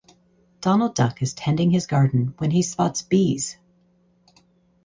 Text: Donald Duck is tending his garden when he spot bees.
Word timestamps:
Donald 0.61 0.95
Duck 0.95 1.21
is 1.21 1.35
tending 1.35 1.69
his 1.69 1.85
garden 1.85 2.33
when 2.39 2.49
he 2.49 2.63
spot 2.63 3.03
bees. 3.07 3.57